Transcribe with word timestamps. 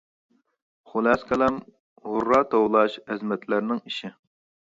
خۇلاسە 0.93 1.27
كالام، 1.31 1.59
ھۇررا 2.13 2.41
توۋلاش 2.55 2.97
ئەزىمەتلەرنىڭ 3.03 3.85
ئىشى. 3.91 4.13